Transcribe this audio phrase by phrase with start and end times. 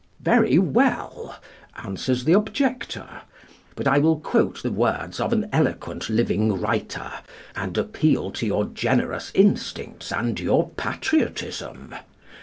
[0.23, 1.35] "Very well,"
[1.77, 3.07] answers the objector:
[3.75, 7.11] "But I will quote the words of an eloquent living writer,
[7.55, 11.93] and appeal to your generous instincts and your patriotism.